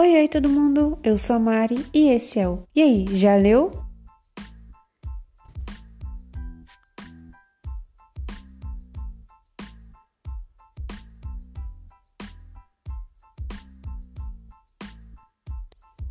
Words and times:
Oi, 0.00 0.14
oi 0.14 0.28
todo 0.28 0.48
mundo, 0.48 0.96
eu 1.02 1.18
sou 1.18 1.34
a 1.34 1.40
Mari 1.40 1.84
e 1.92 2.08
esse 2.10 2.38
é 2.38 2.48
o 2.48 2.62
E 2.72 2.80
aí, 2.80 3.06
já 3.10 3.34
leu? 3.34 3.72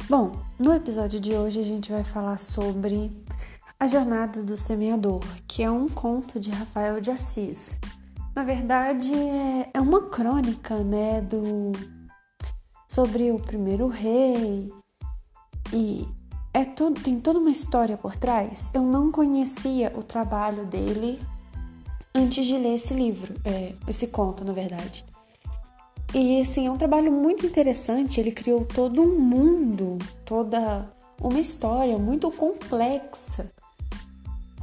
Bom, 0.10 0.34
no 0.60 0.74
episódio 0.74 1.18
de 1.18 1.34
hoje 1.34 1.62
a 1.62 1.64
gente 1.64 1.90
vai 1.90 2.04
falar 2.04 2.40
sobre 2.40 3.10
A 3.80 3.88
Jornada 3.88 4.44
do 4.44 4.58
Semeador, 4.58 5.24
que 5.48 5.64
é 5.64 5.72
um 5.72 5.88
conto 5.88 6.42
de 6.42 6.52
Rafael 6.52 7.00
de 7.00 7.10
Assis. 7.10 7.80
Na 8.36 8.44
verdade, 8.44 9.14
é, 9.14 9.70
é 9.74 9.80
uma 9.80 10.10
crônica, 10.10 10.84
né, 10.84 11.22
do 11.22 11.72
sobre 12.98 13.32
o 13.32 13.38
primeiro 13.38 13.88
rei 13.88 14.74
e 15.72 16.08
é 16.52 16.66
todo, 16.66 17.00
tem 17.00 17.20
toda 17.20 17.38
uma 17.38 17.52
história 17.52 17.96
por 17.96 18.16
trás. 18.16 18.72
Eu 18.74 18.82
não 18.82 19.12
conhecia 19.12 19.94
o 19.96 20.02
trabalho 20.02 20.66
dele 20.66 21.22
antes 22.16 22.44
de 22.44 22.58
ler 22.58 22.74
esse 22.74 22.96
livro, 22.96 23.36
é, 23.46 23.74
esse 23.88 24.08
conto, 24.08 24.44
na 24.44 24.52
verdade. 24.52 25.06
E 26.12 26.42
assim, 26.42 26.66
é 26.66 26.72
um 26.72 26.78
trabalho 26.78 27.12
muito 27.12 27.46
interessante. 27.46 28.20
Ele 28.20 28.32
criou 28.32 28.66
todo 28.66 29.00
um 29.00 29.20
mundo, 29.20 30.00
toda 30.26 30.92
uma 31.22 31.40
história 31.40 32.00
muito 32.00 32.32
complexa. 32.32 33.52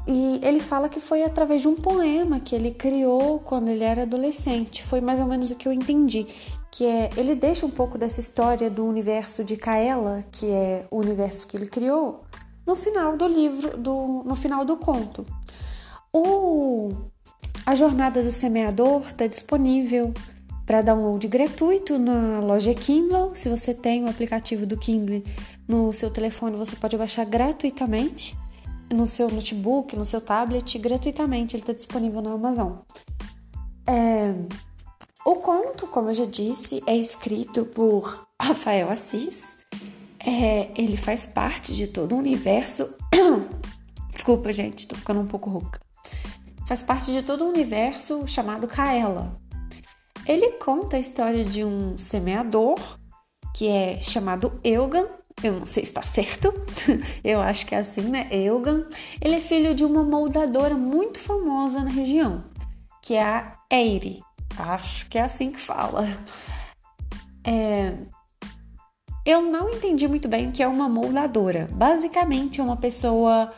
E 0.06 0.40
ele 0.42 0.58
fala 0.58 0.88
que 0.88 0.98
foi 0.98 1.22
através 1.22 1.62
de 1.62 1.68
um 1.68 1.74
poema 1.74 2.38
que 2.38 2.54
ele 2.54 2.72
criou 2.72 3.38
quando 3.38 3.68
ele 3.68 3.84
era 3.84 4.02
adolescente. 4.02 4.82
Foi 4.82 5.00
mais 5.00 5.20
ou 5.20 5.26
menos 5.26 5.50
o 5.52 5.54
que 5.54 5.68
eu 5.68 5.72
entendi. 5.72 6.26
Que 6.74 6.84
é, 6.84 7.08
ele 7.16 7.36
deixa 7.36 7.64
um 7.64 7.70
pouco 7.70 7.96
dessa 7.96 8.18
história 8.18 8.68
do 8.68 8.84
universo 8.84 9.44
de 9.44 9.56
Kaela, 9.56 10.24
que 10.32 10.50
é 10.50 10.84
o 10.90 10.98
universo 10.98 11.46
que 11.46 11.56
ele 11.56 11.66
criou, 11.66 12.24
no 12.66 12.74
final 12.74 13.16
do 13.16 13.28
livro, 13.28 13.78
do, 13.78 14.24
no 14.26 14.34
final 14.34 14.64
do 14.64 14.76
conto. 14.76 15.24
O, 16.12 16.90
a 17.64 17.76
Jornada 17.76 18.24
do 18.24 18.32
Semeador 18.32 19.02
está 19.06 19.28
disponível 19.28 20.12
para 20.66 20.82
download 20.82 21.28
gratuito 21.28 21.96
na 21.96 22.40
loja 22.40 22.74
Kindle. 22.74 23.36
Se 23.36 23.48
você 23.48 23.72
tem 23.72 24.02
o 24.02 24.10
aplicativo 24.10 24.66
do 24.66 24.76
Kindle 24.76 25.22
no 25.68 25.92
seu 25.92 26.10
telefone, 26.10 26.56
você 26.56 26.74
pode 26.74 26.96
baixar 26.96 27.24
gratuitamente 27.24 28.36
no 28.92 29.06
seu 29.06 29.30
notebook, 29.30 29.94
no 29.94 30.04
seu 30.04 30.20
tablet, 30.20 30.76
gratuitamente. 30.78 31.54
Ele 31.54 31.62
está 31.62 31.72
disponível 31.72 32.20
na 32.20 32.32
Amazon. 32.32 32.78
É... 33.86 34.34
O 35.24 35.36
conto, 35.36 35.86
como 35.86 36.10
eu 36.10 36.14
já 36.14 36.24
disse, 36.24 36.82
é 36.86 36.96
escrito 36.96 37.64
por 37.64 38.26
Rafael 38.40 38.90
Assis. 38.90 39.58
É... 40.18 40.70
Ele 40.76 40.96
faz 40.96 41.26
parte 41.26 41.74
de 41.74 41.86
todo 41.86 42.14
o 42.14 42.18
universo. 42.18 42.92
Desculpa, 44.12 44.52
gente, 44.52 44.86
tô 44.86 44.94
ficando 44.94 45.20
um 45.20 45.26
pouco 45.26 45.50
rouca. 45.50 45.80
Faz 46.66 46.82
parte 46.82 47.12
de 47.12 47.22
todo 47.22 47.44
o 47.44 47.48
universo 47.48 48.26
chamado 48.26 48.66
Kaela, 48.66 49.36
ele 50.26 50.52
conta 50.52 50.96
a 50.96 51.00
história 51.00 51.44
de 51.44 51.62
um 51.62 51.98
semeador 51.98 52.78
que 53.54 53.68
é 53.68 54.00
chamado 54.00 54.58
Eugan. 54.64 55.06
Eu 55.42 55.52
não 55.52 55.66
sei 55.66 55.84
se 55.84 55.90
está 55.90 56.02
certo, 56.02 56.52
eu 57.22 57.40
acho 57.40 57.66
que 57.66 57.74
é 57.74 57.78
assim, 57.78 58.02
né? 58.02 58.28
Eugan. 58.30 58.86
Ele 59.20 59.34
é 59.34 59.40
filho 59.40 59.74
de 59.74 59.84
uma 59.84 60.02
moldadora 60.02 60.74
muito 60.74 61.18
famosa 61.18 61.80
na 61.80 61.90
região, 61.90 62.42
que 63.02 63.14
é 63.14 63.22
a 63.22 63.58
Eire. 63.70 64.22
Acho 64.58 65.08
que 65.08 65.18
é 65.18 65.22
assim 65.22 65.50
que 65.50 65.60
fala. 65.60 66.06
É... 67.44 67.94
Eu 69.26 69.42
não 69.42 69.70
entendi 69.70 70.06
muito 70.06 70.28
bem 70.28 70.48
o 70.48 70.52
que 70.52 70.62
é 70.62 70.68
uma 70.68 70.88
moldadora. 70.88 71.68
Basicamente, 71.72 72.60
uma 72.60 72.76
pessoa. 72.76 73.52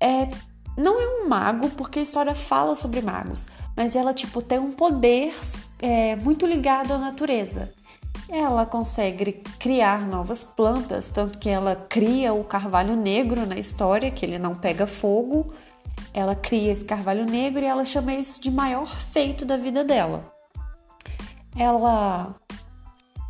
É... 0.00 0.28
Não 0.76 1.00
é 1.00 1.06
um 1.06 1.28
mago, 1.28 1.68
porque 1.70 1.98
a 1.98 2.02
história 2.02 2.34
fala 2.34 2.74
sobre 2.74 3.02
magos, 3.02 3.46
mas 3.76 3.94
ela 3.94 4.14
tipo 4.14 4.40
tem 4.40 4.58
um 4.58 4.72
poder 4.72 5.34
é, 5.78 6.16
muito 6.16 6.46
ligado 6.46 6.92
à 6.92 6.98
natureza. 6.98 7.74
Ela 8.28 8.64
consegue 8.64 9.42
criar 9.58 10.06
novas 10.06 10.42
plantas, 10.42 11.10
tanto 11.10 11.38
que 11.38 11.50
ela 11.50 11.76
cria 11.76 12.32
o 12.32 12.42
carvalho 12.42 12.96
negro 12.96 13.44
na 13.44 13.56
história, 13.56 14.10
que 14.10 14.24
ele 14.24 14.38
não 14.38 14.54
pega 14.54 14.86
fogo. 14.86 15.52
Ela 16.14 16.34
cria 16.34 16.72
esse 16.72 16.84
carvalho 16.84 17.24
negro 17.24 17.62
e 17.62 17.66
ela 17.66 17.84
chama 17.84 18.12
isso 18.14 18.40
de 18.40 18.50
maior 18.50 18.96
feito 18.96 19.44
da 19.44 19.56
vida 19.56 19.82
dela. 19.82 20.32
Ela 21.56 22.34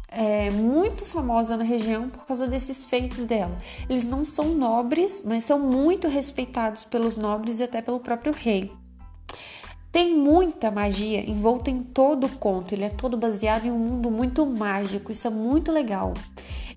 é 0.09 0.51
muito 0.51 1.05
famosa 1.05 1.57
na 1.57 1.65
região 1.65 2.09
por 2.09 2.27
causa 2.27 2.47
desses 2.47 2.85
feitos 2.85 3.25
dela. 3.25 3.57
Eles 3.89 4.05
não 4.05 4.25
são 4.25 4.49
nobres, 4.49 5.23
mas 5.25 5.45
são 5.45 5.59
muito 5.59 6.07
respeitados 6.09 6.85
pelos 6.85 7.17
nobres 7.17 7.61
e 7.61 7.63
até 7.63 7.81
pelo 7.81 8.01
próprio 8.01 8.33
rei. 8.33 8.71
Tem 9.91 10.17
muita 10.17 10.71
magia 10.71 11.21
envolta 11.21 11.71
em 11.71 11.83
todo 11.83 12.27
o 12.27 12.37
conto, 12.39 12.73
ele 12.73 12.85
é 12.85 12.89
todo 12.89 13.15
baseado 13.15 13.67
em 13.67 13.71
um 13.71 13.79
mundo 13.79 14.11
muito 14.11 14.47
mágico, 14.47 15.13
isso 15.13 15.27
é 15.27 15.31
muito 15.31 15.71
legal. 15.71 16.15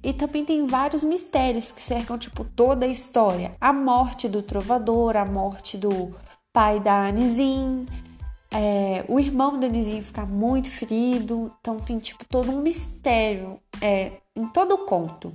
E 0.05 0.13
também 0.13 0.45
tem 0.45 0.67
vários 0.67 1.03
mistérios 1.03 1.71
que 1.71 1.81
cercam 1.81 2.15
tipo 2.15 2.43
toda 2.43 2.85
a 2.85 2.89
história. 2.89 3.55
A 3.59 3.73
morte 3.73 4.29
do 4.29 4.43
trovador, 4.43 5.17
a 5.17 5.25
morte 5.25 5.79
do 5.79 6.15
pai 6.53 6.79
da 6.79 7.07
Anisim, 7.07 7.87
é, 8.51 9.03
o 9.07 9.19
irmão 9.19 9.59
da 9.59 9.65
Anisim 9.65 10.03
ficar 10.03 10.27
muito 10.27 10.69
ferido. 10.69 11.51
Então 11.59 11.77
tem 11.77 11.97
tipo 11.97 12.23
todo 12.23 12.51
um 12.51 12.61
mistério 12.61 13.59
é, 13.81 14.11
em 14.35 14.47
todo 14.47 14.75
o 14.75 14.85
conto. 14.85 15.33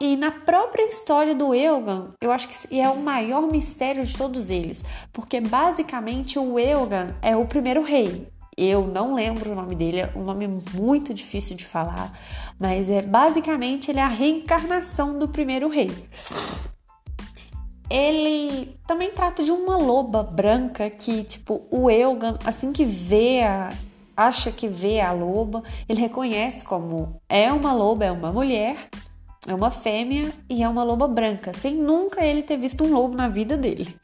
E 0.00 0.16
na 0.16 0.32
própria 0.32 0.88
história 0.88 1.32
do 1.32 1.54
Elgan, 1.54 2.14
eu 2.20 2.32
acho 2.32 2.48
que 2.48 2.80
é 2.80 2.88
o 2.90 2.98
maior 2.98 3.46
mistério 3.46 4.04
de 4.04 4.18
todos 4.18 4.50
eles, 4.50 4.84
porque 5.12 5.40
basicamente 5.40 6.36
o 6.36 6.58
Elgan 6.58 7.14
é 7.22 7.36
o 7.36 7.46
primeiro 7.46 7.80
rei. 7.80 8.26
Eu 8.56 8.86
não 8.86 9.14
lembro 9.14 9.50
o 9.50 9.54
nome 9.54 9.74
dele, 9.74 10.00
é 10.00 10.12
um 10.14 10.22
nome 10.22 10.46
muito 10.74 11.12
difícil 11.12 11.56
de 11.56 11.64
falar, 11.64 12.16
mas 12.58 12.88
é 12.88 13.02
basicamente 13.02 13.90
ele 13.90 13.98
é 13.98 14.02
a 14.02 14.08
reencarnação 14.08 15.18
do 15.18 15.28
primeiro 15.28 15.68
rei. 15.68 15.90
Ele 17.90 18.76
também 18.86 19.10
trata 19.10 19.42
de 19.42 19.50
uma 19.50 19.76
loba 19.76 20.22
branca 20.22 20.88
que, 20.88 21.24
tipo, 21.24 21.66
o 21.70 21.90
Elgan, 21.90 22.38
assim 22.44 22.72
que 22.72 22.84
vê 22.84 23.42
a, 23.42 23.72
acha 24.16 24.50
que 24.50 24.68
vê 24.68 25.00
a 25.00 25.12
loba, 25.12 25.62
ele 25.88 26.00
reconhece 26.00 26.64
como 26.64 27.20
é 27.28 27.52
uma 27.52 27.72
loba, 27.72 28.04
é 28.04 28.12
uma 28.12 28.32
mulher, 28.32 28.76
é 29.46 29.54
uma 29.54 29.70
fêmea 29.70 30.32
e 30.48 30.62
é 30.62 30.68
uma 30.68 30.82
loba 30.82 31.06
branca, 31.06 31.52
sem 31.52 31.74
nunca 31.74 32.24
ele 32.24 32.42
ter 32.42 32.56
visto 32.56 32.84
um 32.84 32.92
lobo 32.92 33.16
na 33.16 33.28
vida 33.28 33.56
dele. 33.56 33.94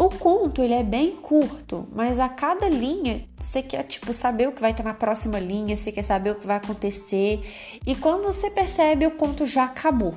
O 0.00 0.08
conto 0.08 0.62
ele 0.62 0.72
é 0.72 0.82
bem 0.82 1.10
curto, 1.10 1.86
mas 1.92 2.18
a 2.18 2.26
cada 2.26 2.70
linha 2.70 3.22
você 3.38 3.60
quer 3.60 3.82
tipo 3.82 4.14
saber 4.14 4.48
o 4.48 4.52
que 4.52 4.60
vai 4.62 4.70
estar 4.70 4.82
na 4.82 4.94
próxima 4.94 5.38
linha, 5.38 5.76
você 5.76 5.92
quer 5.92 6.00
saber 6.00 6.30
o 6.30 6.36
que 6.36 6.46
vai 6.46 6.56
acontecer 6.56 7.46
e 7.86 7.94
quando 7.94 8.24
você 8.24 8.48
percebe 8.48 9.06
o 9.06 9.10
conto 9.10 9.44
já 9.44 9.64
acabou. 9.64 10.14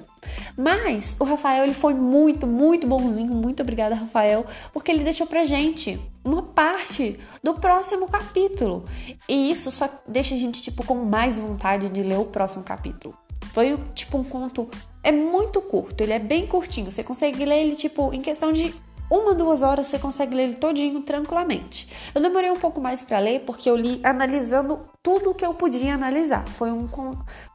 Mas 0.58 1.18
o 1.20 1.26
Rafael 1.26 1.66
ele 1.66 1.74
foi 1.74 1.94
muito, 1.94 2.48
muito 2.48 2.88
bonzinho, 2.88 3.34
muito 3.34 3.62
obrigada 3.62 3.94
Rafael, 3.94 4.46
porque 4.72 4.90
ele 4.90 5.04
deixou 5.04 5.28
pra 5.28 5.44
gente 5.44 6.00
uma 6.24 6.44
parte 6.44 7.20
do 7.44 7.56
próximo 7.56 8.08
capítulo 8.08 8.86
e 9.28 9.52
isso 9.52 9.70
só 9.70 9.90
deixa 10.08 10.34
a 10.34 10.38
gente 10.38 10.62
tipo 10.62 10.86
com 10.86 10.96
mais 10.96 11.38
vontade 11.38 11.90
de 11.90 12.02
ler 12.02 12.20
o 12.20 12.26
próximo 12.26 12.64
capítulo. 12.64 13.14
Foi 13.52 13.78
tipo 13.94 14.18
um 14.18 14.24
conto. 14.24 14.70
É 15.04 15.12
muito 15.12 15.62
curto, 15.62 16.02
ele 16.02 16.14
é 16.14 16.20
bem 16.20 16.48
curtinho. 16.48 16.90
Você 16.90 17.04
consegue 17.04 17.44
ler 17.44 17.66
ele, 17.66 17.76
tipo, 17.76 18.14
em 18.14 18.22
questão 18.22 18.54
de 18.54 18.74
uma, 19.10 19.34
duas 19.34 19.62
horas, 19.62 19.88
você 19.88 20.00
consegue 20.00 20.36
ler 20.36 20.44
ele 20.44 20.56
todinho 20.56 21.02
tranquilamente. 21.02 21.88
Eu 22.16 22.22
demorei 22.22 22.50
um 22.50 22.60
pouco 22.60 22.82
mais 22.82 23.04
para 23.04 23.20
ler 23.20 23.42
porque 23.42 23.70
eu 23.70 23.76
li 23.76 24.00
analisando 24.04 24.80
tudo 25.02 25.32
o 25.32 25.34
que 25.36 25.46
eu 25.46 25.54
podia 25.54 25.94
analisar. 25.94 26.48
Foi, 26.48 26.72
um, 26.72 26.88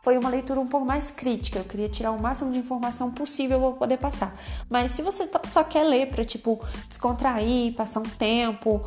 foi 0.02 0.16
uma 0.18 0.28
leitura 0.28 0.60
um 0.60 0.66
pouco 0.66 0.86
mais 0.86 1.10
crítica. 1.10 1.58
Eu 1.58 1.64
queria 1.64 1.88
tirar 1.88 2.12
o 2.12 2.20
máximo 2.20 2.52
de 2.52 2.58
informação 2.58 3.10
possível 3.10 3.60
para 3.60 3.72
poder 3.72 3.96
passar. 3.96 4.32
Mas 4.70 4.92
se 4.92 5.02
você 5.02 5.26
tá, 5.26 5.40
só 5.44 5.64
quer 5.64 5.84
ler 5.84 6.08
para 6.08 6.24
tipo 6.24 6.60
descontrair, 6.88 7.74
passar 7.74 8.00
um 8.00 8.08
tempo, 8.08 8.84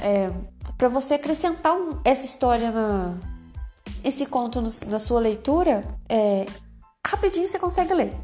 é, 0.00 0.30
para 0.76 0.88
você 0.88 1.14
acrescentar 1.14 1.74
um, 1.74 2.00
essa 2.04 2.24
história 2.24 2.70
na 2.70 3.14
esse 4.04 4.26
conto 4.26 4.60
no, 4.60 4.68
na 4.86 4.98
sua 4.98 5.20
leitura, 5.20 5.84
é, 6.08 6.46
rapidinho 7.06 7.46
você 7.46 7.58
consegue 7.58 7.92
ler. 7.94 8.14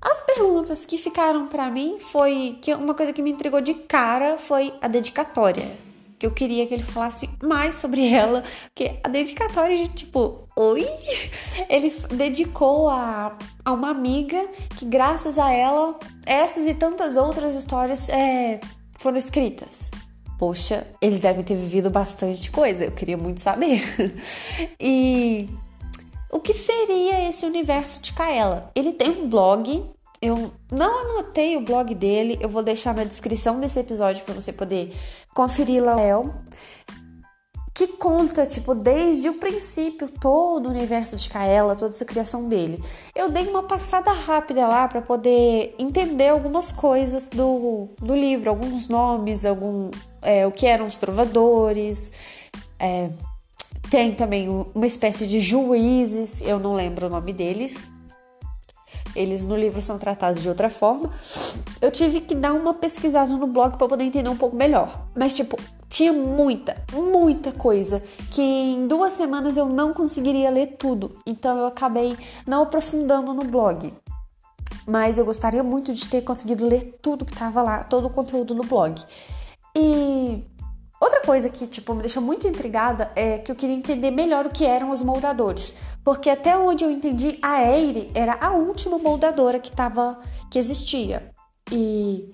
As 0.00 0.20
perguntas 0.20 0.84
que 0.84 0.98
ficaram 0.98 1.48
para 1.48 1.70
mim 1.70 1.98
foi 1.98 2.58
que 2.60 2.72
uma 2.74 2.94
coisa 2.94 3.12
que 3.12 3.22
me 3.22 3.30
intrigou 3.30 3.60
de 3.60 3.74
cara 3.74 4.38
foi 4.38 4.72
a 4.80 4.88
dedicatória. 4.88 5.70
Que 6.18 6.26
eu 6.26 6.30
queria 6.30 6.66
que 6.66 6.72
ele 6.72 6.82
falasse 6.82 7.28
mais 7.42 7.76
sobre 7.76 8.06
ela, 8.08 8.42
porque 8.74 8.98
a 9.04 9.08
dedicatória 9.08 9.76
de 9.76 9.88
tipo, 9.88 10.46
oi? 10.56 10.86
Ele 11.68 11.90
dedicou 12.08 12.88
a, 12.88 13.36
a 13.62 13.72
uma 13.72 13.90
amiga 13.90 14.48
que, 14.78 14.86
graças 14.86 15.38
a 15.38 15.52
ela, 15.52 15.98
essas 16.24 16.66
e 16.66 16.72
tantas 16.72 17.18
outras 17.18 17.54
histórias 17.54 18.08
é, 18.08 18.60
foram 18.98 19.18
escritas 19.18 19.90
poxa, 20.38 20.86
eles 21.00 21.20
devem 21.20 21.42
ter 21.42 21.54
vivido 21.54 21.90
bastante 21.90 22.50
coisa, 22.50 22.84
eu 22.84 22.92
queria 22.92 23.16
muito 23.16 23.40
saber. 23.40 23.82
e 24.78 25.48
que 26.46 26.52
seria 26.52 27.28
esse 27.28 27.44
universo 27.44 28.00
de 28.00 28.12
Kaela. 28.12 28.70
Ele 28.72 28.92
tem 28.92 29.10
um 29.10 29.28
blog, 29.28 29.84
eu 30.22 30.52
não 30.70 31.00
anotei 31.00 31.56
o 31.56 31.60
blog 31.60 31.92
dele, 31.92 32.38
eu 32.40 32.48
vou 32.48 32.62
deixar 32.62 32.94
na 32.94 33.02
descrição 33.02 33.58
desse 33.58 33.80
episódio 33.80 34.24
para 34.24 34.32
você 34.32 34.52
poder 34.52 34.94
conferir 35.34 35.82
lá 35.82 35.96
que 37.74 37.88
conta, 37.88 38.46
tipo, 38.46 38.74
desde 38.74 39.28
o 39.28 39.34
princípio 39.34 40.08
todo 40.08 40.66
o 40.66 40.70
universo 40.70 41.16
de 41.16 41.28
Kaela, 41.28 41.74
toda 41.74 41.90
essa 41.90 42.04
criação 42.04 42.48
dele. 42.48 42.82
Eu 43.14 43.28
dei 43.28 43.46
uma 43.48 43.64
passada 43.64 44.12
rápida 44.12 44.66
lá 44.68 44.86
para 44.86 45.02
poder 45.02 45.74
entender 45.78 46.28
algumas 46.28 46.70
coisas 46.70 47.28
do, 47.28 47.88
do 47.98 48.14
livro, 48.14 48.48
alguns 48.48 48.88
nomes, 48.88 49.44
algum, 49.44 49.90
é, 50.22 50.46
o 50.46 50.52
que 50.52 50.64
eram 50.64 50.86
os 50.86 50.94
trovadores. 50.94 52.12
É, 52.78 53.10
tem 53.90 54.14
também 54.14 54.48
uma 54.48 54.86
espécie 54.86 55.26
de 55.26 55.40
juízes, 55.40 56.40
eu 56.42 56.58
não 56.58 56.72
lembro 56.72 57.06
o 57.06 57.10
nome 57.10 57.32
deles. 57.32 57.88
Eles 59.14 59.44
no 59.44 59.56
livro 59.56 59.80
são 59.80 59.98
tratados 59.98 60.42
de 60.42 60.48
outra 60.48 60.68
forma. 60.68 61.10
Eu 61.80 61.90
tive 61.90 62.20
que 62.20 62.34
dar 62.34 62.52
uma 62.52 62.74
pesquisada 62.74 63.32
no 63.32 63.46
blog 63.46 63.78
para 63.78 63.88
poder 63.88 64.04
entender 64.04 64.28
um 64.28 64.36
pouco 64.36 64.54
melhor. 64.54 65.06
Mas, 65.14 65.32
tipo, 65.32 65.58
tinha 65.88 66.12
muita, 66.12 66.76
muita 66.92 67.50
coisa 67.50 68.02
que 68.30 68.42
em 68.42 68.86
duas 68.86 69.14
semanas 69.14 69.56
eu 69.56 69.66
não 69.66 69.94
conseguiria 69.94 70.50
ler 70.50 70.76
tudo. 70.78 71.18
Então 71.26 71.58
eu 71.58 71.66
acabei 71.66 72.16
não 72.46 72.62
aprofundando 72.62 73.32
no 73.32 73.44
blog. 73.44 73.92
Mas 74.86 75.16
eu 75.16 75.24
gostaria 75.24 75.62
muito 75.62 75.94
de 75.94 76.08
ter 76.08 76.22
conseguido 76.22 76.66
ler 76.66 76.98
tudo 77.00 77.24
que 77.24 77.32
estava 77.32 77.62
lá, 77.62 77.84
todo 77.84 78.06
o 78.06 78.10
conteúdo 78.10 78.54
no 78.54 78.64
blog. 78.64 79.02
E 79.74 80.44
outra 81.00 81.20
coisa 81.20 81.48
que 81.48 81.66
tipo 81.66 81.94
me 81.94 82.02
deixou 82.02 82.22
muito 82.22 82.46
intrigada 82.46 83.10
é 83.14 83.38
que 83.38 83.50
eu 83.50 83.56
queria 83.56 83.76
entender 83.76 84.10
melhor 84.10 84.46
o 84.46 84.50
que 84.50 84.64
eram 84.64 84.90
os 84.90 85.02
moldadores, 85.02 85.74
porque 86.04 86.30
até 86.30 86.56
onde 86.56 86.84
eu 86.84 86.90
entendi, 86.90 87.38
a 87.42 87.62
Eire 87.62 88.10
era 88.14 88.36
a 88.40 88.52
última 88.52 88.98
moldadora 88.98 89.58
que 89.58 89.72
tava 89.72 90.18
que 90.50 90.58
existia. 90.58 91.34
E 91.70 92.30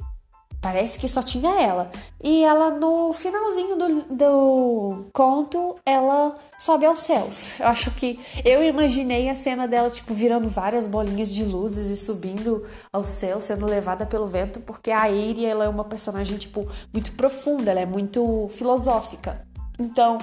Parece 0.63 0.97
que 0.97 1.09
só 1.09 1.25
tinha 1.25 1.61
ela. 1.61 1.91
E 2.23 2.45
ela, 2.45 2.71
no 2.71 3.13
finalzinho 3.13 3.77
do, 3.77 4.03
do 4.15 5.07
conto, 5.13 5.75
ela 5.85 6.37
sobe 6.57 6.87
aos 6.87 7.03
céus. 7.03 7.59
Eu 7.59 7.67
acho 7.67 7.91
que 7.91 8.21
eu 8.45 8.63
imaginei 8.63 9.29
a 9.29 9.35
cena 9.35 9.67
dela, 9.67 9.91
tipo, 9.91 10.15
virando 10.15 10.49
várias 10.49 10.87
bolinhas 10.87 11.29
de 11.29 11.45
luzes 11.45 11.91
e 11.91 11.97
subindo 11.97 12.63
ao 12.93 13.05
céu, 13.05 13.41
sendo 13.41 13.67
levada 13.67 14.07
pelo 14.07 14.25
vento, 14.25 14.61
porque 14.61 14.93
a 14.93 15.03
Aire, 15.03 15.45
ela 15.45 15.65
é 15.65 15.69
uma 15.69 15.85
personagem, 15.85 16.39
tipo, 16.39 16.65
muito 16.93 17.11
profunda, 17.15 17.73
ela 17.73 17.81
é 17.81 17.87
muito 17.87 18.49
filosófica. 18.53 19.45
Então, 19.81 20.17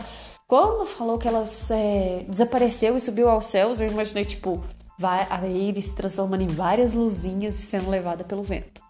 quando 0.48 0.86
falou 0.86 1.18
que 1.18 1.28
ela 1.28 1.44
é, 1.72 2.24
desapareceu 2.30 2.96
e 2.96 3.02
subiu 3.02 3.30
aos 3.30 3.48
céus, 3.48 3.82
eu 3.82 3.88
imaginei, 3.88 4.24
tipo, 4.24 4.64
a 5.04 5.42
Aire 5.42 5.82
se 5.82 5.94
transformando 5.94 6.44
em 6.44 6.48
várias 6.48 6.94
luzinhas 6.94 7.60
e 7.60 7.66
sendo 7.66 7.90
levada 7.90 8.24
pelo 8.24 8.42
vento. 8.42 8.82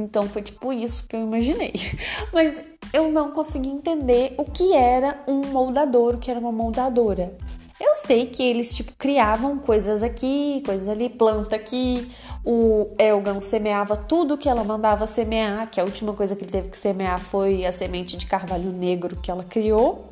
Então 0.00 0.28
foi 0.28 0.42
tipo 0.42 0.72
isso 0.72 1.06
que 1.06 1.14
eu 1.14 1.20
imaginei. 1.20 1.72
Mas 2.32 2.62
eu 2.92 3.10
não 3.10 3.30
consegui 3.32 3.68
entender 3.68 4.34
o 4.36 4.44
que 4.44 4.74
era 4.74 5.22
um 5.26 5.40
moldador, 5.46 6.14
o 6.14 6.18
que 6.18 6.30
era 6.30 6.40
uma 6.40 6.52
moldadora. 6.52 7.36
Eu 7.80 7.96
sei 7.96 8.26
que 8.26 8.42
eles 8.42 8.72
tipo 8.72 8.92
criavam 8.98 9.58
coisas 9.58 10.02
aqui, 10.02 10.62
coisas 10.66 10.86
ali, 10.86 11.08
planta 11.08 11.56
aqui. 11.56 12.10
O 12.44 12.90
Elgan 12.98 13.40
semeava 13.40 13.96
tudo 13.96 14.36
que 14.36 14.48
ela 14.48 14.62
mandava 14.62 15.06
semear, 15.06 15.70
que 15.70 15.80
a 15.80 15.84
última 15.84 16.12
coisa 16.12 16.36
que 16.36 16.44
ele 16.44 16.50
teve 16.50 16.68
que 16.68 16.78
semear 16.78 17.18
foi 17.18 17.64
a 17.64 17.72
semente 17.72 18.18
de 18.18 18.26
carvalho 18.26 18.70
negro 18.70 19.16
que 19.16 19.30
ela 19.30 19.44
criou. 19.44 20.10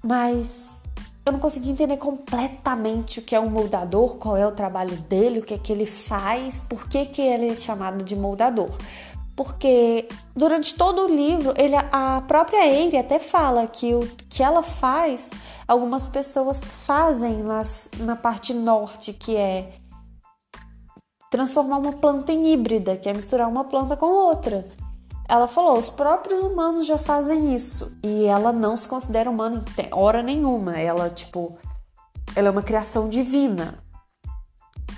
Mas 0.00 0.80
eu 1.28 1.32
não 1.32 1.38
consegui 1.38 1.70
entender 1.70 1.98
completamente 1.98 3.18
o 3.18 3.22
que 3.22 3.34
é 3.34 3.40
um 3.40 3.50
moldador, 3.50 4.16
qual 4.16 4.36
é 4.36 4.46
o 4.46 4.52
trabalho 4.52 4.96
dele, 4.96 5.40
o 5.40 5.42
que 5.42 5.54
é 5.54 5.58
que 5.58 5.72
ele 5.72 5.84
faz, 5.84 6.60
por 6.60 6.88
que, 6.88 7.04
que 7.04 7.20
ele 7.20 7.48
é 7.48 7.54
chamado 7.54 8.02
de 8.02 8.16
moldador. 8.16 8.70
Porque 9.36 10.08
durante 10.34 10.74
todo 10.74 11.04
o 11.04 11.08
livro, 11.08 11.52
ele, 11.56 11.76
a 11.92 12.22
própria 12.26 12.66
Eire 12.66 12.96
até 12.96 13.18
fala 13.18 13.66
que 13.66 13.94
o 13.94 14.08
que 14.28 14.42
ela 14.42 14.62
faz, 14.62 15.30
algumas 15.66 16.08
pessoas 16.08 16.60
fazem 16.64 17.42
nas, 17.42 17.90
na 17.98 18.16
parte 18.16 18.54
norte, 18.54 19.12
que 19.12 19.36
é 19.36 19.74
transformar 21.30 21.76
uma 21.76 21.92
planta 21.92 22.32
em 22.32 22.52
híbrida, 22.52 22.96
que 22.96 23.08
é 23.08 23.12
misturar 23.12 23.48
uma 23.48 23.64
planta 23.64 23.96
com 23.96 24.06
outra. 24.06 24.66
Ela 25.28 25.46
falou: 25.46 25.78
os 25.78 25.90
próprios 25.90 26.42
humanos 26.42 26.86
já 26.86 26.96
fazem 26.96 27.54
isso. 27.54 27.92
E 28.02 28.24
ela 28.24 28.50
não 28.50 28.76
se 28.76 28.88
considera 28.88 29.30
humana 29.30 29.62
em 29.76 29.88
hora 29.92 30.22
nenhuma. 30.22 30.78
Ela, 30.78 31.10
tipo, 31.10 31.58
ela 32.34 32.48
é 32.48 32.50
uma 32.50 32.62
criação 32.62 33.08
divina. 33.08 33.84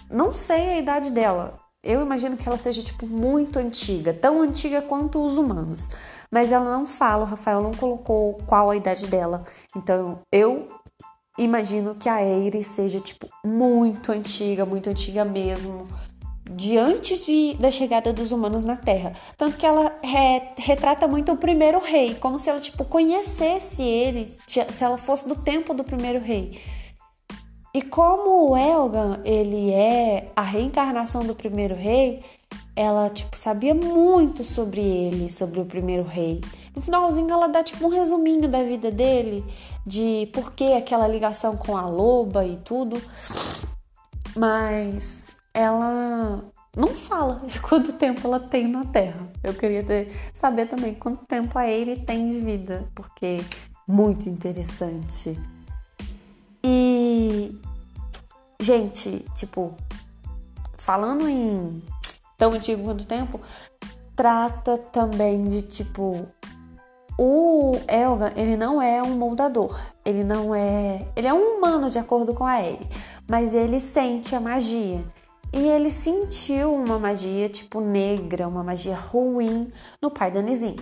Não 0.08 0.32
sei 0.32 0.70
a 0.70 0.78
idade 0.78 1.10
dela. 1.10 1.58
Eu 1.82 2.02
imagino 2.02 2.36
que 2.36 2.46
ela 2.46 2.58
seja, 2.58 2.82
tipo, 2.82 3.06
muito 3.06 3.58
antiga, 3.58 4.12
tão 4.12 4.42
antiga 4.42 4.82
quanto 4.82 5.24
os 5.24 5.38
humanos. 5.38 5.88
Mas 6.30 6.52
ela 6.52 6.70
não 6.70 6.86
fala, 6.86 7.22
o 7.22 7.26
Rafael 7.26 7.62
não 7.62 7.72
colocou 7.72 8.34
qual 8.46 8.70
a 8.70 8.76
idade 8.76 9.06
dela. 9.06 9.44
Então, 9.74 10.20
eu 10.30 10.68
imagino 11.38 11.94
que 11.94 12.08
a 12.08 12.22
Eire 12.22 12.62
seja, 12.62 13.00
tipo, 13.00 13.28
muito 13.42 14.12
antiga, 14.12 14.66
muito 14.66 14.90
antiga 14.90 15.24
mesmo 15.24 15.88
de 16.50 16.76
antes 16.76 17.24
de, 17.24 17.54
da 17.54 17.70
chegada 17.70 18.12
dos 18.12 18.32
humanos 18.32 18.64
na 18.64 18.76
Terra. 18.76 19.12
Tanto 19.36 19.56
que 19.56 19.64
ela 19.64 19.92
re, 20.02 20.42
retrata 20.58 21.06
muito 21.06 21.32
o 21.32 21.36
primeiro 21.36 21.78
rei, 21.78 22.16
como 22.16 22.38
se 22.38 22.50
ela 22.50 22.58
tipo 22.58 22.84
conhecesse 22.84 23.82
ele, 23.82 24.24
se 24.46 24.84
ela 24.84 24.98
fosse 24.98 25.28
do 25.28 25.36
tempo 25.36 25.72
do 25.72 25.84
primeiro 25.84 26.18
rei. 26.20 26.60
E 27.72 27.80
como 27.82 28.50
o 28.50 28.56
Elgan, 28.56 29.20
ele 29.24 29.70
é 29.70 30.32
a 30.34 30.42
reencarnação 30.42 31.24
do 31.24 31.36
primeiro 31.36 31.76
rei, 31.76 32.20
ela 32.74 33.08
tipo 33.10 33.38
sabia 33.38 33.74
muito 33.74 34.42
sobre 34.42 34.80
ele, 34.80 35.30
sobre 35.30 35.60
o 35.60 35.64
primeiro 35.64 36.02
rei. 36.02 36.40
No 36.74 36.82
finalzinho 36.82 37.30
ela 37.30 37.46
dá 37.46 37.62
tipo 37.62 37.86
um 37.86 37.90
resuminho 37.90 38.48
da 38.48 38.62
vida 38.64 38.90
dele, 38.90 39.44
de 39.86 40.28
por 40.32 40.52
que 40.52 40.72
aquela 40.72 41.06
ligação 41.06 41.56
com 41.56 41.76
a 41.76 41.86
loba 41.86 42.44
e 42.44 42.56
tudo. 42.56 43.00
Mas 44.36 45.28
ela 45.52 46.44
não 46.76 46.88
fala 46.88 47.40
de 47.46 47.58
quanto 47.60 47.92
tempo 47.92 48.26
ela 48.26 48.40
tem 48.40 48.68
na 48.68 48.84
Terra. 48.84 49.28
Eu 49.42 49.54
queria 49.54 49.82
ter, 49.82 50.12
saber 50.32 50.66
também 50.66 50.94
quanto 50.94 51.24
tempo 51.26 51.58
a 51.58 51.68
Eire 51.68 52.04
tem 52.04 52.28
de 52.28 52.40
vida, 52.40 52.88
porque 52.94 53.38
muito 53.86 54.28
interessante. 54.28 55.38
E 56.62 57.58
gente, 58.60 59.24
tipo, 59.34 59.74
falando 60.76 61.28
em 61.28 61.82
tão 62.36 62.52
antigo 62.52 62.84
quanto 62.84 63.06
tempo, 63.06 63.40
trata 64.14 64.76
também 64.76 65.44
de 65.44 65.62
tipo 65.62 66.26
o 67.18 67.72
Elga, 67.86 68.32
ele 68.34 68.56
não 68.56 68.80
é 68.80 69.02
um 69.02 69.14
moldador, 69.18 69.78
ele 70.06 70.24
não 70.24 70.54
é, 70.54 71.06
ele 71.14 71.26
é 71.26 71.34
um 71.34 71.58
humano 71.58 71.90
de 71.90 71.98
acordo 71.98 72.32
com 72.32 72.46
a 72.46 72.62
Ellie, 72.62 72.88
mas 73.28 73.54
ele 73.54 73.78
sente 73.78 74.34
a 74.34 74.40
magia. 74.40 75.04
E 75.52 75.58
ele 75.58 75.90
sentiu 75.90 76.74
uma 76.74 76.98
magia 76.98 77.48
tipo 77.48 77.80
negra, 77.80 78.46
uma 78.46 78.62
magia 78.62 78.94
ruim 78.94 79.68
no 80.00 80.10
pai 80.10 80.30
da 80.30 80.40
Nizim. 80.40 80.76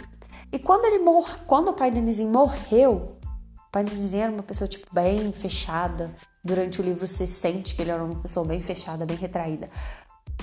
E 0.52 0.58
quando 0.58 0.84
ele 0.84 0.98
mor 0.98 1.40
quando 1.46 1.68
o 1.68 1.72
pai 1.72 1.90
da 1.90 2.00
Nizim 2.00 2.28
morreu, 2.28 3.18
o 3.66 3.70
pai 3.70 3.84
da 3.84 3.92
Nizim 3.92 4.18
era 4.18 4.32
uma 4.32 4.42
pessoa 4.42 4.68
tipo 4.68 4.86
bem 4.92 5.32
fechada. 5.32 6.14
Durante 6.44 6.80
o 6.80 6.84
livro 6.84 7.06
se 7.06 7.26
sente 7.26 7.74
que 7.74 7.82
ele 7.82 7.90
era 7.90 8.02
uma 8.02 8.20
pessoa 8.20 8.44
bem 8.44 8.60
fechada, 8.60 9.06
bem 9.06 9.16
retraída. 9.16 9.68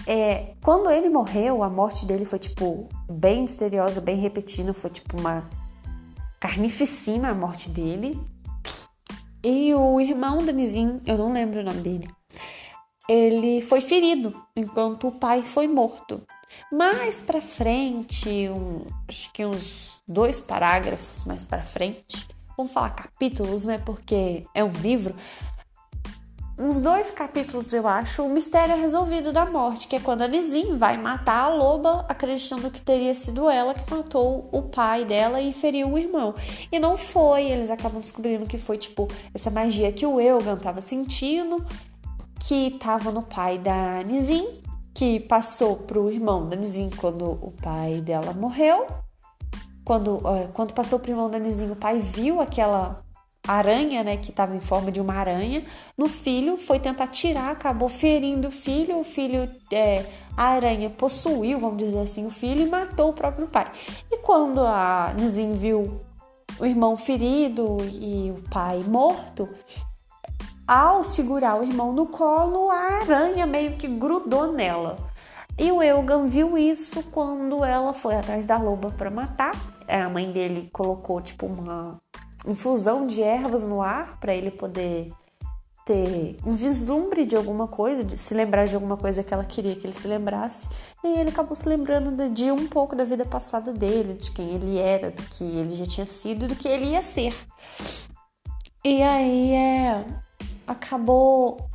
É, 0.07 0.53
quando 0.63 0.89
ele 0.89 1.09
morreu, 1.09 1.63
a 1.63 1.69
morte 1.69 2.05
dele 2.05 2.25
foi 2.25 2.37
tipo 2.37 2.89
bem 3.09 3.43
misteriosa, 3.43 4.01
bem 4.01 4.17
repetida, 4.17 4.73
foi 4.73 4.89
tipo 4.89 5.19
uma 5.19 5.41
carnificina 6.39 7.29
a 7.29 7.33
morte 7.33 7.69
dele. 7.69 8.19
E 9.43 9.73
o 9.73 10.01
irmão 10.01 10.43
da 10.43 10.51
Nizim, 10.51 11.01
eu 11.05 11.17
não 11.17 11.31
lembro 11.31 11.59
o 11.59 11.63
nome 11.63 11.79
dele, 11.81 12.07
ele 13.07 13.61
foi 13.61 13.81
ferido 13.81 14.29
enquanto 14.55 15.07
o 15.07 15.11
pai 15.11 15.43
foi 15.43 15.67
morto. 15.67 16.21
Mais 16.71 17.19
para 17.19 17.41
frente, 17.41 18.49
um, 18.49 18.85
acho 19.07 19.31
que 19.31 19.45
uns 19.45 20.01
dois 20.07 20.39
parágrafos 20.39 21.25
mais 21.25 21.43
para 21.43 21.63
frente, 21.63 22.27
vamos 22.57 22.71
falar 22.71 22.91
capítulos, 22.91 23.65
né? 23.65 23.77
Porque 23.77 24.43
é 24.53 24.63
um 24.63 24.71
livro. 24.71 25.15
Uns 26.57 26.79
dois 26.79 27.11
capítulos, 27.11 27.73
eu 27.73 27.85
acho, 27.85 28.23
o 28.23 28.29
mistério 28.29 28.75
é 28.75 28.79
resolvido 28.79 29.33
da 29.33 29.45
morte, 29.45 29.89
que 29.89 29.97
é 29.97 29.99
quando 29.99 30.21
a 30.21 30.27
Nizim 30.27 30.77
vai 30.77 30.97
matar 30.97 31.51
a 31.51 31.53
loba, 31.53 32.05
acreditando 32.07 32.71
que 32.71 32.81
teria 32.81 33.13
sido 33.13 33.49
ela 33.49 33.73
que 33.73 33.93
matou 33.93 34.47
o 34.53 34.61
pai 34.61 35.03
dela 35.03 35.41
e 35.41 35.51
feriu 35.51 35.91
o 35.91 35.97
irmão. 35.97 36.33
E 36.71 36.79
não 36.79 36.95
foi, 36.95 37.43
eles 37.43 37.69
acabam 37.69 37.99
descobrindo 37.99 38.45
que 38.45 38.57
foi 38.57 38.77
tipo 38.77 39.05
essa 39.33 39.51
magia 39.51 39.91
que 39.91 40.05
o 40.05 40.17
Elgan 40.17 40.55
estava 40.55 40.81
sentindo 40.81 41.65
que 42.39 42.67
estava 42.67 43.11
no 43.11 43.21
pai 43.21 43.57
da 43.57 44.01
Nizim, 44.03 44.47
que 44.93 45.19
passou 45.19 45.77
para 45.77 45.99
o 45.99 46.11
irmão 46.11 46.47
da 46.47 46.55
Nizim 46.55 46.89
quando 46.95 47.25
o 47.25 47.51
pai 47.61 48.01
dela 48.01 48.33
morreu. 48.33 48.85
Quando, 49.83 50.19
quando 50.53 50.73
passou 50.73 50.99
para 50.99 51.09
o 51.09 51.11
irmão 51.11 51.29
da 51.29 51.37
Nizim, 51.37 51.69
o 51.69 51.75
pai 51.75 51.99
viu 51.99 52.41
aquela 52.41 53.05
aranha, 53.47 54.03
né, 54.03 54.17
que 54.17 54.31
estava 54.31 54.55
em 54.55 54.59
forma 54.59 54.91
de 54.91 54.99
uma 54.99 55.13
aranha, 55.13 55.63
no 55.97 56.07
filho, 56.07 56.57
foi 56.57 56.79
tentar 56.79 57.07
tirar, 57.07 57.51
acabou 57.51 57.87
ferindo 57.87 58.47
o 58.47 58.51
filho, 58.51 58.99
o 58.99 59.03
filho, 59.03 59.49
é, 59.71 60.03
a 60.35 60.45
aranha 60.45 60.89
possuiu, 60.89 61.59
vamos 61.59 61.77
dizer 61.77 61.99
assim, 61.99 62.25
o 62.25 62.31
filho 62.31 62.63
e 62.63 62.69
matou 62.69 63.09
o 63.09 63.13
próprio 63.13 63.47
pai. 63.47 63.71
E 64.11 64.17
quando 64.19 64.61
a 64.61 65.13
Nizin 65.15 65.53
viu 65.53 66.01
o 66.59 66.65
irmão 66.65 66.95
ferido 66.97 67.77
e 67.83 68.31
o 68.31 68.41
pai 68.49 68.83
morto, 68.87 69.47
ao 70.67 71.03
segurar 71.03 71.59
o 71.59 71.63
irmão 71.63 71.91
no 71.93 72.07
colo, 72.07 72.69
a 72.69 73.01
aranha 73.01 73.45
meio 73.45 73.77
que 73.77 73.87
grudou 73.87 74.51
nela. 74.51 74.97
E 75.57 75.71
o 75.71 75.81
Eugan 75.81 76.27
viu 76.27 76.57
isso 76.57 77.01
quando 77.11 77.63
ela 77.63 77.93
foi 77.93 78.15
atrás 78.15 78.45
da 78.45 78.57
loba 78.57 78.91
para 78.91 79.09
matar. 79.09 79.53
A 79.87 80.09
mãe 80.09 80.31
dele 80.31 80.69
colocou 80.73 81.21
tipo 81.21 81.45
uma 81.45 81.97
infusão 82.45 83.07
de 83.07 83.21
ervas 83.21 83.63
no 83.63 83.81
ar 83.81 84.19
para 84.19 84.33
ele 84.33 84.51
poder 84.51 85.13
ter 85.85 86.37
um 86.43 86.51
vislumbre 86.51 87.25
de 87.25 87.35
alguma 87.35 87.67
coisa, 87.67 88.03
de 88.03 88.17
se 88.17 88.33
lembrar 88.33 88.65
de 88.65 88.73
alguma 88.73 88.97
coisa 88.97 89.23
que 89.23 89.33
ela 89.33 89.45
queria 89.45 89.75
que 89.75 89.85
ele 89.85 89.93
se 89.93 90.07
lembrasse. 90.07 90.67
E 91.03 91.19
ele 91.19 91.29
acabou 91.29 91.55
se 91.55 91.69
lembrando 91.69 92.29
de 92.29 92.51
um 92.51 92.67
pouco 92.67 92.95
da 92.95 93.05
vida 93.05 93.23
passada 93.23 93.71
dele, 93.71 94.15
de 94.15 94.31
quem 94.31 94.55
ele 94.55 94.79
era, 94.79 95.11
do 95.11 95.21
que 95.21 95.43
ele 95.43 95.69
já 95.69 95.85
tinha 95.85 96.05
sido 96.05 96.45
e 96.45 96.47
do 96.47 96.55
que 96.55 96.67
ele 96.67 96.87
ia 96.87 97.03
ser. 97.03 97.35
E 98.83 99.01
aí 99.01 99.53
é, 99.53 100.05
acabou 100.67 101.69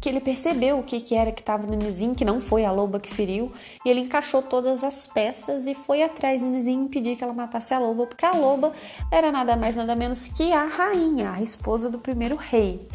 que 0.00 0.08
ele 0.10 0.20
percebeu 0.20 0.78
o 0.78 0.82
que, 0.82 1.00
que 1.00 1.14
era 1.14 1.32
que 1.32 1.40
estava 1.40 1.66
no 1.66 1.74
Nizim, 1.76 2.12
que 2.12 2.26
não 2.26 2.38
foi 2.38 2.62
a 2.62 2.70
loba 2.70 3.00
que 3.00 3.12
feriu, 3.12 3.50
e 3.86 3.88
ele 3.88 4.00
encaixou 4.00 4.42
todas 4.42 4.84
as 4.84 5.06
peças 5.06 5.66
e 5.66 5.74
foi 5.74 6.02
atrás 6.02 6.42
do 6.42 6.48
Nizim 6.48 6.84
impedir 6.84 7.16
que 7.16 7.24
ela 7.24 7.32
matasse 7.32 7.72
a 7.72 7.78
loba, 7.78 8.06
porque 8.06 8.26
a 8.26 8.32
loba 8.32 8.70
era 9.10 9.32
nada 9.32 9.56
mais 9.56 9.76
nada 9.76 9.96
menos 9.96 10.28
que 10.28 10.52
a 10.52 10.66
rainha, 10.66 11.32
a 11.32 11.40
esposa 11.40 11.88
do 11.88 11.98
primeiro 11.98 12.36
rei. 12.36 12.86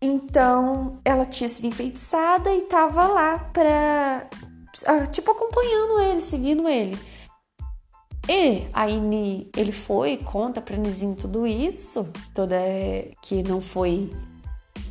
Então, 0.00 0.98
ela 1.04 1.26
tinha 1.26 1.48
sido 1.48 1.66
enfeitiçada 1.66 2.50
e 2.54 2.60
estava 2.60 3.06
lá 3.06 3.38
pra. 3.52 4.26
Ah, 4.86 5.06
tipo, 5.08 5.30
acompanhando 5.30 6.00
ele, 6.04 6.22
seguindo 6.22 6.66
ele. 6.66 6.98
E 8.32 8.68
aí 8.72 9.50
ele 9.56 9.72
foi, 9.72 10.16
conta 10.16 10.60
pra 10.60 10.76
Nizim 10.76 11.16
tudo 11.16 11.48
isso, 11.48 12.08
toda 12.32 12.54
que 13.20 13.42
não 13.42 13.60
foi 13.60 14.12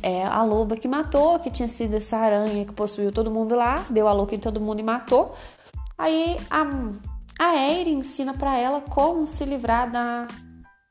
é, 0.02 0.26
a 0.26 0.44
loba 0.44 0.76
que 0.76 0.86
matou, 0.86 1.38
que 1.38 1.50
tinha 1.50 1.66
sido 1.66 1.94
essa 1.94 2.18
aranha 2.18 2.66
que 2.66 2.72
possuiu 2.74 3.10
todo 3.10 3.30
mundo 3.30 3.54
lá, 3.54 3.86
deu 3.88 4.06
a 4.06 4.12
louca 4.12 4.34
em 4.34 4.38
todo 4.38 4.60
mundo 4.60 4.80
e 4.80 4.82
matou. 4.82 5.34
Aí 5.96 6.36
a, 6.50 6.66
a 7.42 7.56
Eri 7.56 7.94
ensina 7.94 8.34
para 8.34 8.58
ela 8.58 8.82
como 8.82 9.26
se 9.26 9.42
livrar 9.46 9.90
da, 9.90 10.28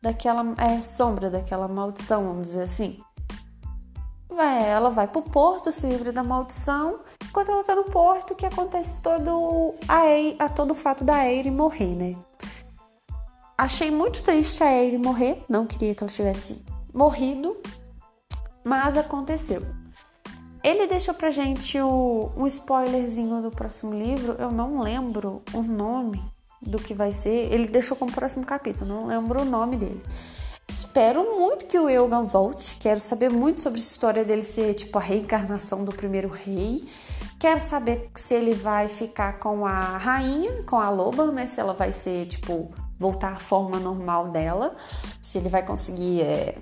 daquela 0.01 0.43
é, 0.57 0.81
sombra, 0.81 1.29
daquela 1.29 1.67
maldição, 1.67 2.23
vamos 2.23 2.47
dizer 2.47 2.63
assim. 2.63 2.99
É, 4.35 4.69
ela 4.69 4.89
vai 4.89 5.07
pro 5.07 5.21
porto, 5.21 5.71
se 5.71 5.85
livra 5.85 6.11
da 6.11 6.23
maldição. 6.23 7.01
Enquanto 7.23 7.51
ela 7.51 7.63
tá 7.63 7.75
no 7.75 7.83
porto, 7.83 8.33
que 8.33 8.47
acontece 8.47 8.99
todo 9.03 9.75
a, 9.87 10.45
a 10.45 10.49
todo 10.49 10.71
o 10.71 10.75
fato 10.75 11.03
da 11.03 11.27
Eire 11.27 11.51
morrer, 11.51 11.93
né? 11.93 12.15
Achei 13.59 13.91
muito 13.91 14.23
triste 14.23 14.63
a 14.63 14.73
Eire 14.73 14.97
morrer, 14.97 15.43
não 15.49 15.67
queria 15.67 15.93
que 15.93 16.01
ela 16.01 16.09
tivesse 16.09 16.63
morrido, 16.93 17.57
mas 18.63 18.95
aconteceu. 18.95 19.61
Ele 20.63 20.87
deixou 20.87 21.13
pra 21.13 21.29
gente 21.29 21.77
o, 21.77 22.31
um 22.37 22.47
spoilerzinho 22.47 23.41
do 23.41 23.51
próximo 23.51 23.93
livro, 23.93 24.37
eu 24.39 24.49
não 24.49 24.79
lembro 24.79 25.43
o 25.53 25.61
nome 25.61 26.23
do 26.61 26.77
que 26.77 26.93
vai 26.93 27.11
ser. 27.11 27.51
Ele 27.51 27.67
deixou 27.67 27.97
como 27.97 28.13
próximo 28.13 28.45
capítulo, 28.45 28.93
não 28.93 29.07
lembro 29.07 29.41
o 29.41 29.45
nome 29.45 29.75
dele. 29.75 30.01
Espero 30.65 31.37
muito 31.37 31.65
que 31.65 31.77
o 31.77 31.89
Eugan 31.89 32.23
volte. 32.23 32.77
Quero 32.77 33.01
saber 33.01 33.29
muito 33.29 33.59
sobre 33.59 33.81
essa 33.81 33.91
história 33.91 34.23
dele 34.23 34.43
ser 34.43 34.73
tipo 34.73 34.97
a 34.97 35.01
reencarnação 35.01 35.83
do 35.83 35.91
primeiro 35.91 36.29
rei. 36.29 36.87
Quero 37.37 37.59
saber 37.59 38.09
se 38.15 38.33
ele 38.35 38.53
vai 38.53 38.87
ficar 38.87 39.37
com 39.37 39.65
a 39.65 39.97
rainha, 39.97 40.63
com 40.63 40.79
a 40.79 40.89
loba, 40.89 41.25
né? 41.33 41.45
Se 41.45 41.59
ela 41.59 41.73
vai 41.73 41.91
ser 41.91 42.25
tipo 42.27 42.71
voltar 42.99 43.33
à 43.33 43.39
forma 43.39 43.79
normal 43.79 44.27
dela, 44.27 44.75
se 45.21 45.37
ele 45.37 45.49
vai 45.49 45.65
conseguir 45.65 46.21
é, 46.21 46.55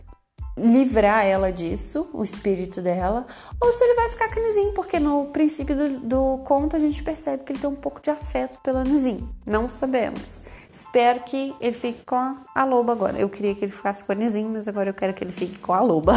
livrar 0.58 1.24
ela 1.24 1.52
disso, 1.52 2.10
o 2.14 2.24
espírito 2.24 2.82
dela, 2.82 3.26
ou 3.62 3.72
se 3.72 3.84
ele 3.84 3.94
vai 3.94 4.10
ficar 4.10 4.34
com 4.34 4.40
a 4.40 4.44
Nizim, 4.44 4.72
porque 4.74 5.00
no 5.00 5.26
princípio 5.28 5.76
do, 5.76 6.00
do, 6.00 6.38
conto 6.44 6.76
a 6.76 6.80
gente 6.80 7.04
percebe 7.04 7.44
que 7.44 7.52
ele 7.52 7.60
tem 7.60 7.70
um 7.70 7.76
pouco 7.76 8.02
de 8.02 8.10
afeto 8.10 8.60
pela 8.60 8.84
Nizim. 8.84 9.28
Não 9.46 9.68
sabemos. 9.68 10.42
Espero 10.72 11.22
que 11.22 11.56
ele 11.62 11.72
fique 11.72 12.04
com 12.06 12.36
a, 12.56 12.64
loba 12.64 12.92
agora. 12.92 13.20
Eu 13.20 13.30
queria 13.30 13.54
que 13.54 13.66
ele 13.66 13.72
ficasse 13.72 14.04
com 14.04 14.12
a 14.12 14.16
Nizim, 14.16 14.46
mas 14.46 14.68
agora 14.68 14.90
eu 14.90 14.94
quero 14.94 15.14
que 15.14 15.24
ele 15.24 15.32
fique 15.32 15.60
com 15.60 15.74
a 15.74 15.82
loba. 15.82 16.16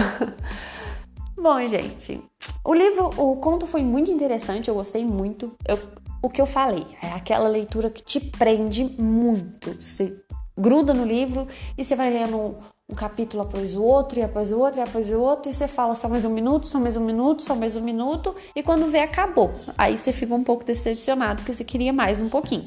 Bom, 1.37 1.67
gente, 1.67 2.23
o 2.65 2.75
livro, 2.75 3.11
o 3.17 3.37
conto 3.37 3.67
foi 3.67 3.83
muito 3.83 4.11
interessante, 4.11 4.69
eu 4.69 4.75
gostei 4.75 5.05
muito. 5.05 5.53
Eu, 5.67 5.79
o 6.23 6.29
que 6.29 6.41
eu 6.41 6.47
falei, 6.47 6.87
é 7.03 7.09
aquela 7.09 7.49
leitura 7.49 7.91
que 7.91 8.03
te 8.03 8.21
prende 8.21 8.85
muito. 8.85 9.75
Você 9.81 10.23
gruda 10.57 10.93
no 10.93 11.05
livro 11.05 11.49
e 11.77 11.85
você 11.85 11.97
vai 11.97 12.11
lendo 12.11 12.57
um 12.91 12.95
capítulo 12.95 13.45
após 13.45 13.77
o 13.77 13.83
outro, 13.83 14.19
e 14.19 14.23
após 14.23 14.51
o 14.51 14.59
outro, 14.59 14.81
e 14.81 14.83
após 14.83 15.11
o 15.11 15.21
outro, 15.21 15.51
e 15.51 15.55
você 15.55 15.69
fala 15.69 15.95
só 15.95 16.09
mais 16.09 16.25
um 16.25 16.31
minuto, 16.31 16.67
só 16.67 16.79
mais 16.79 16.97
um 16.97 17.05
minuto, 17.05 17.43
só 17.43 17.55
mais 17.55 17.77
um 17.77 17.81
minuto, 17.81 18.35
e 18.55 18.63
quando 18.63 18.91
vê, 18.91 18.99
acabou. 18.99 19.55
Aí 19.79 19.97
você 19.97 20.13
fica 20.13 20.35
um 20.35 20.43
pouco 20.43 20.65
decepcionado, 20.65 21.37
porque 21.37 21.55
você 21.55 21.65
queria 21.65 21.93
mais 21.93 22.21
um 22.21 22.29
pouquinho. 22.29 22.67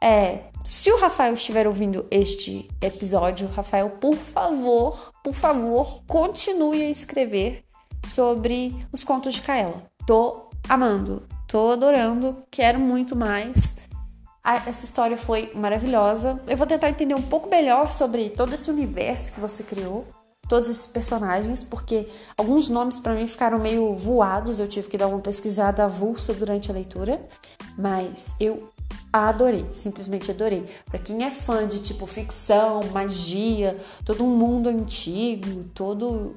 É, 0.00 0.44
se 0.64 0.90
o 0.90 0.98
Rafael 0.98 1.34
estiver 1.34 1.66
ouvindo 1.66 2.06
este 2.10 2.68
episódio, 2.80 3.48
Rafael, 3.48 3.90
por 3.90 4.16
favor, 4.16 5.12
por 5.22 5.34
favor, 5.34 6.02
continue 6.06 6.82
a 6.82 6.90
escrever 6.90 7.64
sobre 8.04 8.74
os 8.90 9.04
contos 9.04 9.34
de 9.34 9.42
Kaela. 9.42 9.82
Tô 10.06 10.48
amando, 10.68 11.22
tô 11.52 11.72
adorando, 11.72 12.42
quero 12.50 12.80
muito 12.80 13.14
mais 13.14 13.76
essa 14.66 14.84
história 14.84 15.16
foi 15.16 15.52
maravilhosa. 15.54 16.40
Eu 16.48 16.56
vou 16.56 16.66
tentar 16.66 16.88
entender 16.88 17.14
um 17.14 17.22
pouco 17.22 17.48
melhor 17.48 17.90
sobre 17.90 18.30
todo 18.30 18.54
esse 18.54 18.70
universo 18.70 19.32
que 19.32 19.38
você 19.38 19.62
criou, 19.62 20.04
todos 20.48 20.68
esses 20.68 20.86
personagens, 20.86 21.62
porque 21.62 22.08
alguns 22.36 22.68
nomes 22.68 22.98
para 22.98 23.14
mim 23.14 23.26
ficaram 23.26 23.58
meio 23.58 23.94
voados, 23.94 24.58
eu 24.58 24.66
tive 24.66 24.88
que 24.88 24.98
dar 24.98 25.06
uma 25.06 25.20
pesquisada 25.20 25.84
avulsa 25.84 26.34
durante 26.34 26.70
a 26.70 26.74
leitura, 26.74 27.24
mas 27.78 28.34
eu 28.40 28.70
adorei, 29.12 29.66
simplesmente 29.72 30.30
adorei. 30.30 30.64
Para 30.86 30.98
quem 30.98 31.22
é 31.22 31.30
fã 31.30 31.66
de 31.66 31.80
tipo 31.80 32.06
ficção, 32.06 32.80
magia, 32.92 33.76
todo 34.04 34.24
um 34.24 34.36
mundo 34.36 34.68
antigo, 34.68 35.64
todo 35.74 36.34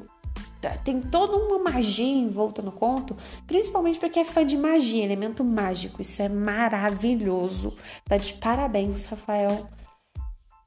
tem 0.83 1.01
toda 1.01 1.35
uma 1.37 1.59
magia 1.59 2.17
envolta 2.17 2.61
no 2.61 2.71
conto, 2.71 3.15
principalmente 3.45 3.99
para 3.99 4.09
quem 4.09 4.21
é 4.21 4.25
fã 4.25 4.45
de 4.45 4.57
magia, 4.57 5.03
elemento 5.03 5.43
mágico. 5.43 6.01
Isso 6.01 6.21
é 6.21 6.29
maravilhoso. 6.29 7.73
Tá 8.07 8.17
de 8.17 8.33
parabéns, 8.33 9.05
Rafael. 9.05 9.67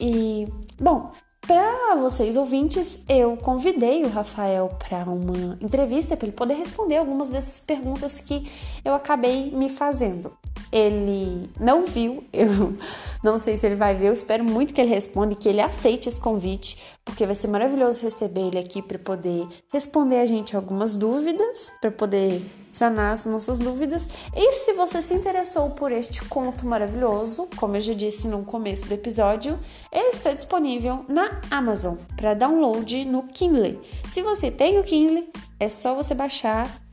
E, 0.01 0.47
bom, 0.81 1.11
para 1.49 1.97
vocês 1.97 2.37
ouvintes, 2.37 3.03
eu 3.09 3.37
convidei 3.37 4.05
o 4.05 4.09
Rafael 4.09 4.69
para 4.79 5.05
uma 5.05 5.57
entrevista 5.61 6.17
para 6.17 6.27
ele 6.27 6.37
poder 6.37 6.55
responder 6.55 6.99
algumas 6.99 7.31
dessas 7.31 7.59
perguntas 7.59 8.21
que 8.21 8.51
eu 8.85 8.93
acabei 8.93 9.51
me 9.51 9.71
fazendo. 9.71 10.37
Ele 10.71 11.49
não 11.59 11.87
viu, 11.87 12.25
eu 12.33 12.75
não 13.23 13.39
sei 13.39 13.57
se 13.57 13.67
ele 13.67 13.75
vai 13.75 13.95
ver, 13.95 14.09
eu 14.09 14.13
espero 14.13 14.45
muito 14.45 14.75
que 14.75 14.81
ele 14.81 14.91
responda 14.91 15.33
e 15.33 15.37
que 15.37 15.49
ele 15.49 15.61
aceite 15.61 16.09
esse 16.09 16.21
convite, 16.21 16.79
porque 17.05 17.25
vai 17.25 17.35
ser 17.35 17.49
maravilhoso 17.49 18.03
receber 18.03 18.49
ele 18.49 18.59
aqui 18.59 18.83
para 18.83 18.99
poder 18.99 19.47
responder 19.73 20.19
a 20.19 20.27
gente 20.27 20.55
algumas 20.55 20.95
dúvidas, 20.95 21.73
para 21.81 21.91
poder 21.91 22.43
sanar 22.71 23.15
as 23.15 23.27
nossas 23.27 23.59
dúvidas. 23.59 24.09
E 24.37 24.53
se 24.53 24.73
você 24.75 25.03
se 25.03 25.15
interessou 25.15 25.71
por 25.71 25.91
este 25.91 26.25
conto 26.27 26.67
maravilhoso, 26.67 27.49
como 27.57 27.77
eu 27.77 27.81
já 27.81 27.95
disse 27.95 28.29
no 28.29 28.45
começo 28.45 28.87
do 28.87 28.95
episódio, 28.95 29.59
ele 29.91 30.11
está 30.11 30.33
disponível 30.33 31.05
na 31.09 31.41
Amazon 31.51 31.97
para 32.17 32.35
download 32.35 33.05
no 33.05 33.23
Kindle. 33.25 33.81
Se 34.09 34.23
você 34.23 34.51
tem 34.51 34.79
o 34.79 34.85
Kindle, 34.85 35.27
é 35.59 35.69
só 35.69 35.95
você 35.95 36.15
baixar 36.15 36.88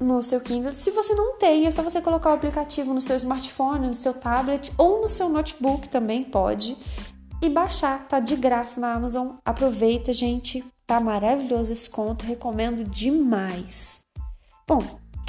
no 0.00 0.22
seu 0.22 0.40
Kindle. 0.40 0.72
Se 0.72 0.90
você 0.90 1.14
não 1.14 1.36
tem, 1.38 1.66
é 1.66 1.70
só 1.70 1.82
você 1.82 2.00
colocar 2.00 2.30
o 2.30 2.34
aplicativo 2.34 2.94
no 2.94 3.00
seu 3.00 3.16
smartphone, 3.16 3.88
no 3.88 3.94
seu 3.94 4.14
tablet 4.14 4.72
ou 4.78 5.00
no 5.02 5.08
seu 5.08 5.28
notebook 5.28 5.88
também 5.88 6.24
pode 6.24 6.76
e 7.40 7.48
baixar, 7.48 8.06
tá 8.08 8.20
de 8.20 8.36
graça 8.36 8.80
na 8.80 8.92
Amazon. 8.94 9.36
Aproveita, 9.44 10.12
gente, 10.12 10.64
tá 10.86 11.00
maravilhoso 11.00 11.72
esse 11.72 11.88
conto, 11.88 12.24
recomendo 12.24 12.84
demais. 12.84 14.00
Bom, 14.66 14.82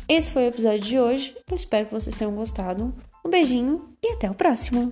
esse 0.07 0.31
foi 0.31 0.45
o 0.45 0.47
episódio 0.47 0.79
de 0.79 0.99
hoje. 0.99 1.37
Eu 1.49 1.55
espero 1.55 1.85
que 1.85 1.93
vocês 1.93 2.15
tenham 2.15 2.35
gostado. 2.35 2.93
Um 3.23 3.29
beijinho 3.29 3.93
e 4.01 4.13
até 4.13 4.29
o 4.29 4.33
próximo. 4.33 4.91